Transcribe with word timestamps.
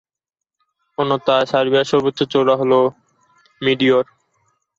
অন্যথায়, 0.97 1.45
সার্বিয়ার 1.45 1.89
সর্বোচ্চ 1.91 2.19
চূড়া 2.23 2.55
হলো 2.55 2.79
মিডিয়র। 3.61 4.03